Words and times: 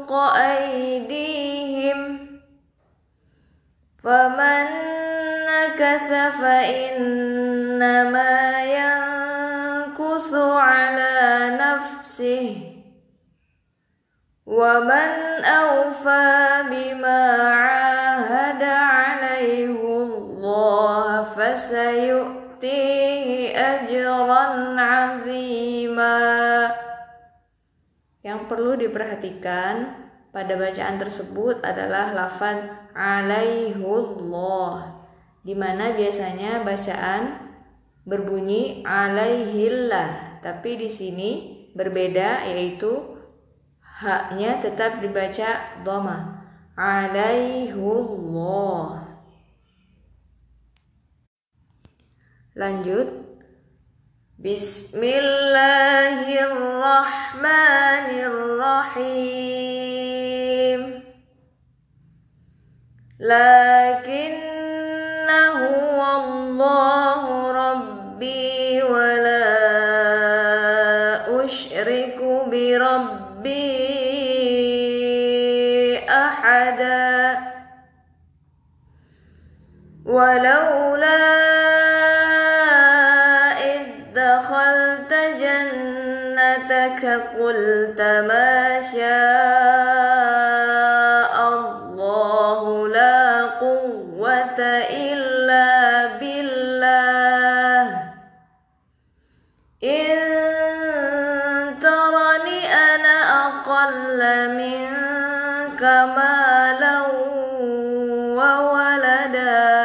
فوق 0.00 0.12
أيديهم 0.36 2.00
فمن 4.04 4.66
نكث 5.46 6.08
فإنما 6.40 7.84
ينكث 8.64 10.34
على 10.34 11.58
نفسه 11.60 12.56
ومن 14.46 15.44
أوفى 15.44 16.62
بما 16.70 17.42
عاهد 17.52 17.79
perlu 28.50 28.74
diperhatikan 28.74 29.94
pada 30.34 30.58
bacaan 30.58 30.98
tersebut 30.98 31.62
adalah 31.62 32.10
lafaz 32.10 32.66
alaihullah 32.90 34.98
di 35.46 35.54
mana 35.54 35.94
biasanya 35.94 36.66
bacaan 36.66 37.46
berbunyi 38.02 38.82
alaihillah 38.82 40.42
tapi 40.42 40.82
di 40.82 40.90
sini 40.90 41.30
berbeda 41.78 42.50
yaitu 42.50 43.14
haknya 43.78 44.58
tetap 44.58 44.98
dibaca 44.98 45.78
dhamma 45.86 46.42
alaihullah. 46.74 48.10
Lanjut 52.56 53.29
بسم 54.44 55.04
الله 55.04 56.24
الرحمن 56.48 58.08
الرحيم 59.04 59.60
لكن 63.20 64.32
هو 65.28 66.00
الله 66.24 67.52
ربي 67.52 68.82
ولا 68.82 69.44
أشرك 71.44 72.18
بربي 72.48 73.60
أحدا 76.08 77.38
ولولا 80.06 81.79
جنتك 86.99 87.05
قلت 87.39 88.01
ما 88.01 88.81
شاء 88.81 89.05
الله 91.55 92.87
لا 92.87 93.45
قوة 93.63 94.59
إلا 94.91 95.69
بالله 96.19 97.85
إن 99.83 100.19
ترني 101.79 102.59
أنا 102.67 103.17
أقل 103.47 104.19
منك 104.59 105.83
مالا 106.17 106.97
وولدا 108.35 109.75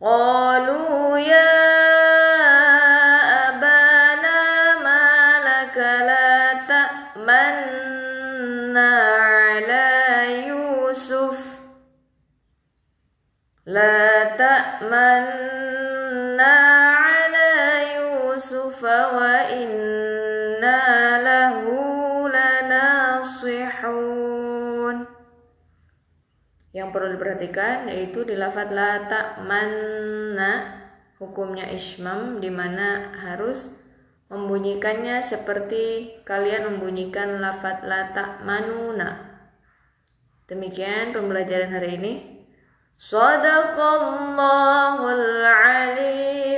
Qalu 0.00 1.20
ya 1.20 1.52
abana 3.52 4.40
ma 4.80 5.04
laka 5.44 5.92
la 6.08 6.64
ta'manna 6.64 8.08
ala 9.52 10.24
Yusuf. 10.48 11.36
La 13.68 14.32
ta'manna 14.40 15.60
yang 26.70 26.88
perlu 26.88 27.12
diperhatikan 27.20 27.92
yaitu 27.92 28.24
di 28.24 28.40
lafadz 28.40 28.72
la 28.72 29.04
ta'manna 29.04 30.52
hukumnya 31.20 31.68
ismam 31.68 32.40
di 32.40 32.48
mana 32.48 33.20
harus 33.20 33.68
membunyikannya 34.32 35.20
seperti 35.20 36.16
kalian 36.24 36.72
membunyikan 36.72 37.44
lafadz 37.44 37.84
la 37.84 38.16
ta'manuna. 38.16 39.28
Demikian 40.48 41.12
pembelajaran 41.12 41.68
hari 41.68 42.00
ini. 42.00 42.14
صدق 43.00 43.80
الله 43.80 44.98
العلي 45.00 46.52